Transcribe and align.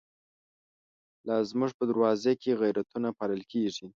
لازموږ 1.27 1.71
په 1.77 1.83
دروازوکی، 1.91 2.59
غیرتونه 2.61 3.07
پالل 3.17 3.41
کیږی 3.51 3.85